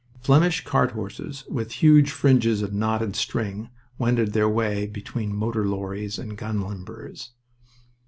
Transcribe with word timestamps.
Flemish 0.19 0.63
cart 0.65 0.93
horses 0.93 1.43
with 1.47 1.73
huge 1.73 2.09
fringes 2.09 2.63
of 2.63 2.73
knotted 2.73 3.15
string 3.15 3.69
wended 3.99 4.33
their 4.33 4.49
way 4.49 4.87
between 4.87 5.31
motor 5.31 5.67
lorries 5.67 6.17
and 6.17 6.35
gun 6.35 6.59
limbers. 6.59 7.33